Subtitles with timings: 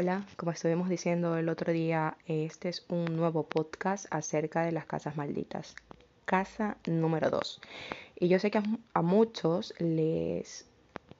[0.00, 4.86] Hola, como estuvimos diciendo el otro día, este es un nuevo podcast acerca de las
[4.86, 5.74] casas malditas.
[6.24, 7.60] Casa número 2.
[8.20, 8.62] Y yo sé que
[8.94, 10.66] a, muchos les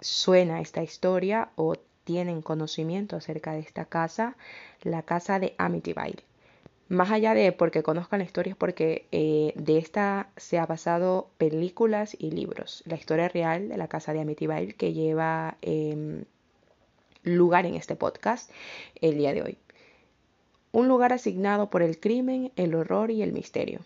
[0.01, 1.75] suena esta historia o
[2.05, 4.37] tienen conocimiento acerca de esta casa,
[4.85, 6.23] la casa de Amityville.
[6.89, 11.31] Más allá de porque conozcan la historia, es porque eh, de esta se ha basado
[11.37, 12.85] películas y libros.
[12.87, 16.27] La historia real de la casa de Amityville que lleva em,
[17.37, 18.51] lugar en este podcast
[19.01, 19.59] el día de hoy.
[20.73, 23.81] Un lugar asignado por el crimen, el horror y el misterio.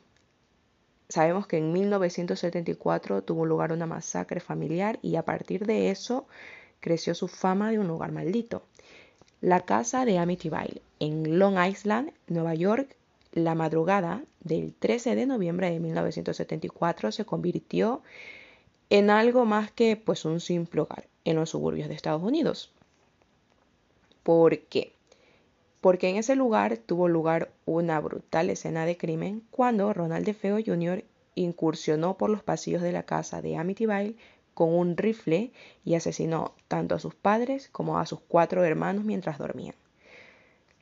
[1.09, 6.27] Sabemos que en 1974 tuvo lugar una masacre familiar y a partir de eso
[6.81, 8.63] creció su fama de un lugar maldito.
[9.41, 12.97] La casa de Amityville en Long Island, Nueva York,
[13.33, 18.03] la madrugada del 13 de noviembre de 1974 se convirtió
[18.91, 22.73] en algo más que pues un simple hogar en los suburbios de Estados Unidos.
[24.23, 24.93] ¿Por qué?
[25.81, 31.05] Porque en ese lugar tuvo lugar una brutal escena de crimen cuando Ronald DeFeo Jr.
[31.35, 34.17] incursionó por los pasillos de la casa de Amityville
[34.55, 35.53] con un rifle
[35.85, 39.75] y asesinó tanto a sus padres como a sus cuatro hermanos mientras dormían.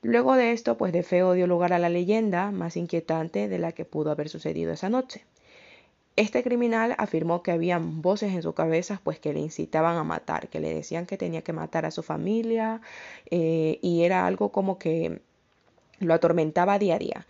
[0.03, 3.85] Luego de esto, pues DeFeo dio lugar a la leyenda más inquietante de la que
[3.85, 5.25] pudo haber sucedido esa noche.
[6.21, 10.49] Este criminal afirmó que habían voces en su cabeza pues que le incitaban a matar,
[10.49, 12.83] que le decían que tenía que matar a su familia
[13.31, 15.23] eh, y era algo como que
[15.99, 17.27] lo atormentaba día a día.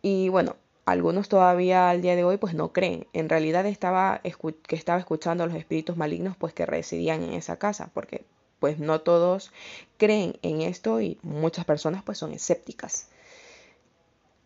[0.00, 3.06] Y bueno, algunos todavía al día de hoy pues no creen.
[3.12, 7.58] En realidad estaba que estaba escuchando a los espíritus malignos pues que residían en esa
[7.58, 8.24] casa, porque
[8.58, 9.52] pues no todos
[9.98, 13.10] creen en esto y muchas personas pues son escépticas.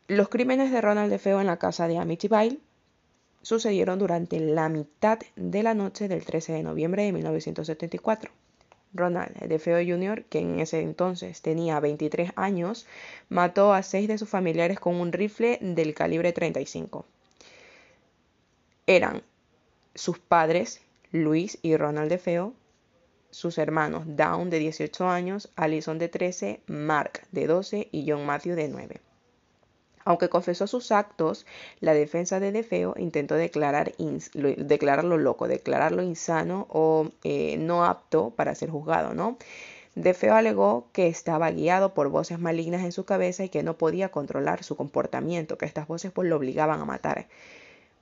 [0.08, 2.58] Los crímenes de Ronald DeFeo en la casa de Amityville
[3.44, 8.32] sucedieron durante la mitad de la noche del 13 de noviembre de 1974.
[8.94, 12.86] Ronald DeFeo Jr., que en ese entonces tenía 23 años,
[13.28, 17.04] mató a seis de sus familiares con un rifle del calibre 35.
[18.86, 19.22] Eran
[19.94, 20.80] sus padres,
[21.12, 22.54] Luis y Ronald DeFeo,
[23.30, 28.54] sus hermanos Dawn de 18 años, Allison de 13, Mark de 12 y John Matthew
[28.54, 29.00] de 9.
[30.04, 31.46] Aunque confesó sus actos,
[31.80, 38.54] la defensa de Defeo intentó declarar declararlo loco, declararlo insano o eh, no apto para
[38.54, 39.38] ser juzgado, ¿no?
[39.94, 44.10] Defeo alegó que estaba guiado por voces malignas en su cabeza y que no podía
[44.10, 47.28] controlar su comportamiento, que estas voces pues lo obligaban a matar.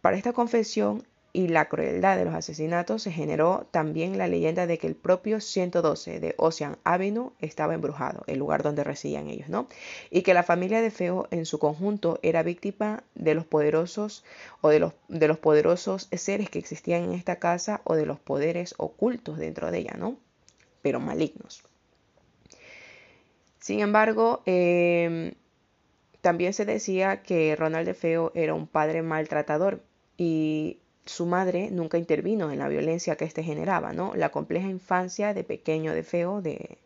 [0.01, 1.05] Para esta confesión,
[1.35, 5.41] y la crueldad de los asesinatos se generó también la leyenda de que el propio
[5.41, 9.67] 112 de Ocean Avenue estaba embrujado, el lugar donde residían ellos, ¿no?
[10.11, 14.25] Y que la familia de Feo en su conjunto era víctima de los poderosos
[14.61, 18.21] o de los, de los poderosos seres que existían en esta casa o de los
[18.21, 20.19] poderes ocultos dentro de ella, ¿no?
[20.83, 21.63] Pero malignos.
[23.59, 25.33] Sin embargo, em,
[26.21, 29.81] también se decía que Ronald de Feo era un padre maltratador
[30.19, 34.15] y su madre nunca intervino en la violencia que éste generaba, ¿no?
[34.15, 36.79] La compleja infancia de pequeño de feo de,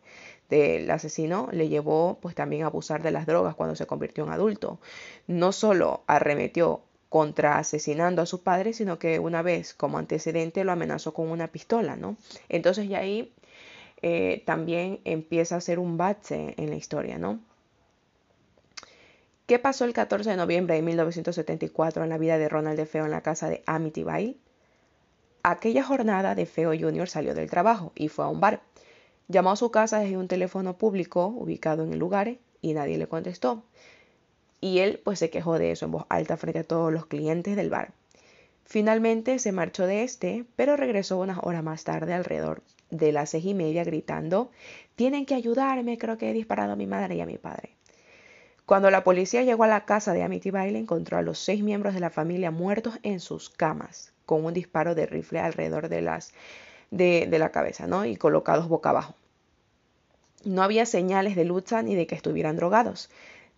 [0.49, 4.31] del asesino le llevó pues también a abusar de las drogas cuando se convirtió en
[4.31, 4.79] adulto.
[5.27, 10.71] No solo arremetió contra asesinando a su padre, sino que una vez como antecedente lo
[10.71, 12.17] amenazó con una pistola, ¿no?
[12.49, 13.33] Entonces ya ahí
[14.01, 17.39] eh, también empieza a ser un bache en la historia, ¿no?
[19.47, 23.11] ¿Qué pasó el 14 de noviembre de 1974 en la vida de Ronald DeFeo en
[23.11, 24.35] la casa de Amityville?
[25.41, 27.07] Aquella jornada, DeFeo Jr.
[27.07, 28.61] salió del trabajo y fue a un bar.
[29.29, 33.07] Llamó a su casa desde un teléfono público ubicado en el lugar y nadie le
[33.07, 33.63] contestó.
[34.59, 37.55] Y él pues se quejó de eso en voz alta frente a todos los clientes
[37.55, 37.93] del bar.
[38.65, 43.45] Finalmente se marchó de este, pero regresó unas horas más tarde alrededor de las seis
[43.45, 44.51] y media gritando,
[44.97, 47.76] tienen que ayudarme, creo que he disparado a mi madre y a mi padre.
[48.67, 52.01] Cuando la policía llegó a la casa de Amityville, encontró a los seis miembros de
[52.01, 56.33] la familia muertos en sus camas, con un disparo de rifle alrededor de, las,
[56.91, 58.03] de, de la cabeza, ¿no?
[58.03, 59.15] Y colocados boca abajo.
[60.43, 63.09] No había señales de lucha ni de que estuvieran drogados.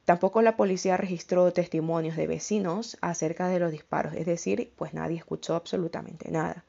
[0.05, 5.17] Tampoco la policía registró testimonios de vecinos acerca de los disparos, es decir, pues nadie
[5.17, 6.65] escuchó absolutamente nada.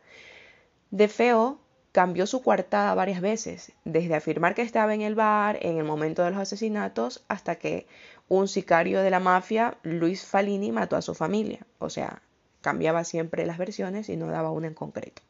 [0.90, 1.60] De feo
[1.92, 6.22] cambió su coartada varias veces, desde afirmar que estaba en el bar en el momento
[6.22, 7.86] de los asesinatos hasta que
[8.28, 11.66] un sicario de la mafia, Luis Falini, mató a su familia.
[11.78, 12.22] O sea,
[12.60, 15.22] cambiaba siempre las versiones y no daba una en concreto.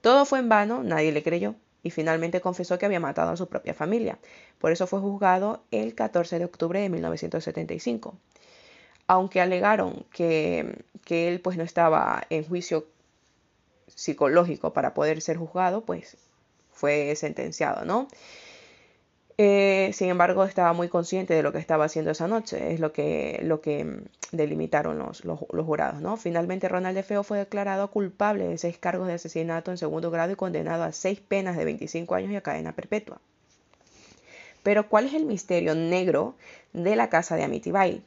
[0.00, 1.54] Todo fue en vano, nadie le creyó
[1.84, 4.18] y finalmente confesó que había matado a su propia familia.
[4.58, 8.16] Por eso fue juzgado el 14 de octubre de 1975.
[9.06, 12.86] Aunque alegaron que, que él pues no estaba en juicio
[13.94, 16.16] psicológico para poder ser juzgado, pues
[16.72, 18.08] fue sentenciado, ¿no?
[19.38, 22.92] Eh, sin embargo, estaba muy consciente de lo que estaba haciendo esa noche, es lo
[22.92, 26.00] que, lo que mm, delimitaron los, los, jurados.
[26.00, 26.16] ¿no?
[26.16, 30.32] Finalmente, Ronald de Feo fue declarado culpable de seis cargos de asesinato en segundo grado
[30.32, 33.20] y condenado a seis penas de 25 años y a cadena perpetua.
[34.62, 36.34] Pero, ¿cuál es el misterio negro
[36.72, 38.02] de la casa de Amityville?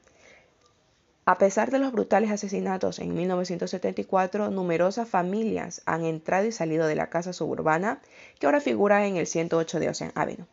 [1.28, 6.94] A pesar de los brutales asesinatos en 1974, numerosas familias han entrado y salido de
[6.94, 8.00] la casa suburbana
[8.40, 10.46] que ahora figura en el 108 de Ocean Avenue.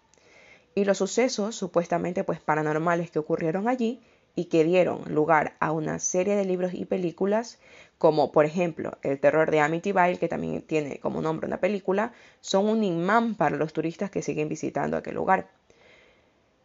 [0.74, 4.00] Y los sucesos supuestamente pues paranormales que ocurrieron allí
[4.34, 7.58] y que dieron lugar a una serie de libros y películas,
[7.98, 12.66] como por ejemplo El terror de Amityville, que también tiene como nombre una película, son
[12.66, 15.50] un imán para los turistas que siguen visitando aquel lugar.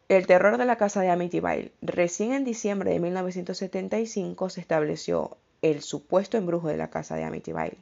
[0.09, 1.73] El terror de la casa de Amityville.
[1.81, 7.75] Recién en diciembre de 1975 se estableció el supuesto embrujo de la casa de Amityville.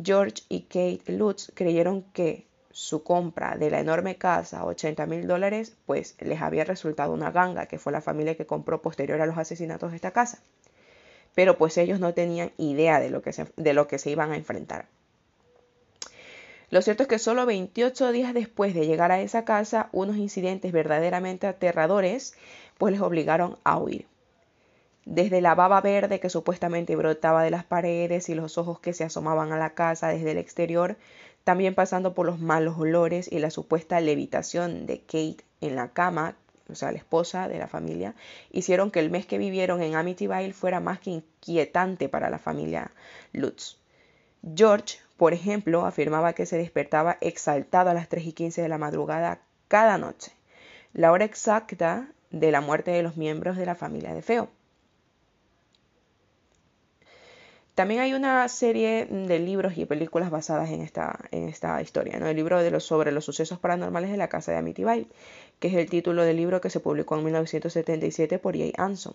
[0.00, 5.74] George y Kate Lutz creyeron que su compra de la enorme casa, 80 mil dólares,
[5.84, 9.36] pues les había resultado una ganga, que fue la familia que compró posterior a los
[9.36, 10.38] asesinatos de esta casa.
[11.34, 14.36] Pero pues ellos no tenían idea de lo que de lo que se iban a
[14.36, 14.86] enfrentar.
[16.72, 20.72] Lo cierto es que solo 28 días después de llegar a esa casa, unos incidentes
[20.72, 22.34] verdaderamente aterradores
[22.78, 24.06] pues les obligaron a huir.
[25.04, 29.04] Desde la baba verde que supuestamente brotaba de las paredes y los ojos que se
[29.04, 30.96] asomaban a la casa desde el exterior,
[31.44, 36.36] también pasando por los malos olores y la supuesta levitación de Kate en la cama,
[36.70, 38.14] o sea, la esposa de la familia,
[38.50, 42.92] hicieron que el mes que vivieron en Amityville fuera más que inquietante para la familia
[43.34, 43.81] Lutz.
[44.56, 48.76] George por ejemplo, afirmaba que se despertaba exaltado a las 3 y 15 de la
[48.76, 50.32] madrugada cada noche,
[50.94, 54.48] la hora exacta de la muerte de los miembros de la familia de Feo.
[57.76, 62.26] También hay una serie de libros y películas basadas en esta, en esta historia, ¿no?
[62.26, 65.06] El libro de los, sobre los sucesos paranormales de la casa de Amityville,
[65.60, 69.14] que es el título del libro que se publicó en 1977 por Jay Anson,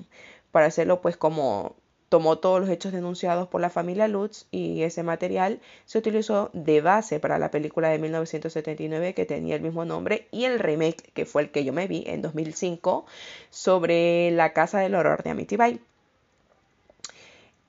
[0.51, 1.75] para hacerlo pues como
[2.09, 6.81] tomó todos los hechos denunciados por la familia Lutz y ese material se utilizó de
[6.81, 11.25] base para la película de 1979 que tenía el mismo nombre y el remake que
[11.25, 13.05] fue el que yo me vi en 2005
[13.49, 15.81] sobre la casa del horror de Amityville.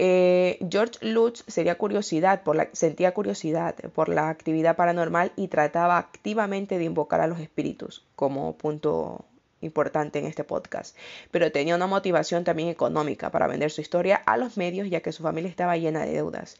[0.00, 7.26] Eh, George Lutz sentía curiosidad por la actividad paranormal y trataba activamente de invocar a
[7.26, 9.24] los espíritus como punto
[9.60, 10.96] importante en este podcast,
[11.30, 15.12] pero tenía una motivación también económica para vender su historia a los medios ya que
[15.12, 16.58] su familia estaba llena de deudas.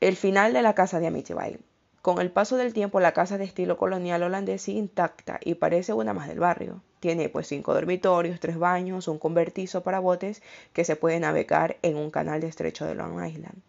[0.00, 1.60] El final de la casa de Amityville.
[2.02, 5.92] Con el paso del tiempo la casa de estilo colonial holandés sigue intacta y parece
[5.92, 6.80] una más del barrio.
[7.00, 10.40] Tiene pues cinco dormitorios, tres baños, un convertizo para botes
[10.72, 13.60] que se puede navegar en un canal de estrecho de Long Island.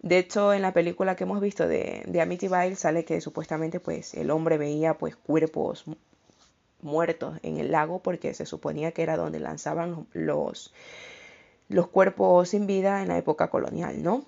[0.00, 4.14] De hecho, en la película que hemos visto de, de Amityville sale que supuestamente pues
[4.14, 5.84] el hombre veía pues cuerpos
[6.80, 10.72] muertos en el lago porque se suponía que era donde lanzaban los,
[11.68, 14.24] los cuerpos sin vida en la época colonial, ¿no?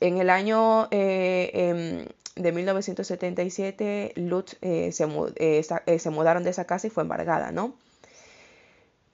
[0.00, 2.06] En el año eh, em,
[2.42, 5.06] de 1977, Lutz eh, se,
[5.36, 7.74] eh, se, mudaron de esa casa y fue embargada, ¿no?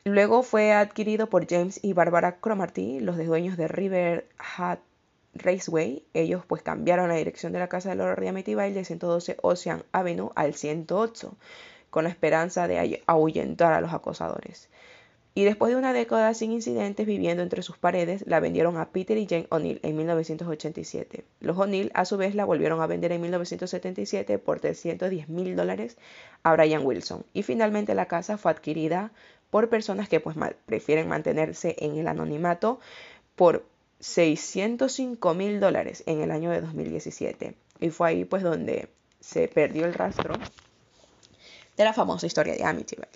[0.04, 4.78] Luego fue adquirido por James y Barbara Cromarty, los dueños de River Hat
[5.34, 6.04] Raceway.
[6.14, 10.54] Ellos pues cambiaron la dirección de la casa de Amityville de 112 Ocean Avenue al
[10.54, 11.36] 108
[11.90, 14.68] con la esperanza de ahuyentar a los acosadores.
[15.36, 19.18] Y después de una década sin incidentes viviendo entre sus paredes, la vendieron a Peter
[19.18, 21.24] y Jane O'Neill en 1987.
[21.40, 25.98] Los O'Neill a su vez la volvieron a vender en 1977 por 310 mil dólares
[26.42, 27.26] a Brian Wilson.
[27.34, 29.12] Y finalmente la casa fue adquirida
[29.50, 32.80] por personas que pues prefieren mantenerse en el anonimato
[33.34, 33.66] por
[34.00, 37.56] 605 mil dólares en el año de 2017.
[37.80, 38.88] Y fue ahí pues donde
[39.20, 40.32] se perdió el rastro
[41.76, 43.08] de la famosa historia de Amityville.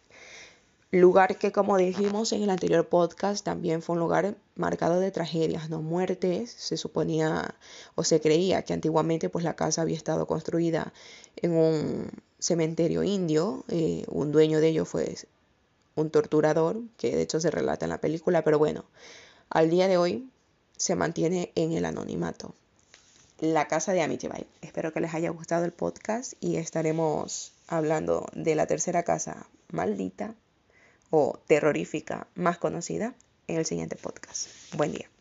[0.92, 5.70] Lugar que, como dijimos en el anterior podcast, también fue un lugar marcado de tragedias,
[5.70, 6.50] no muertes.
[6.50, 7.54] Se suponía
[7.94, 10.92] o se creía que antiguamente pues, la casa había estado construida
[11.36, 13.64] en un cementerio indio.
[13.68, 15.14] Eh, un dueño de ello fue
[15.94, 18.84] un torturador, que de hecho se relata en la película, pero bueno,
[19.48, 20.28] al día de hoy
[20.76, 22.52] se mantiene en el anonimato.
[23.38, 24.48] La casa de Amityville.
[24.60, 30.34] Espero que les haya gustado el podcast y estaremos hablando de la tercera casa maldita
[31.08, 33.14] o terrorífica más conocida
[33.46, 34.48] en el siguiente podcast.
[34.76, 35.19] Buen día.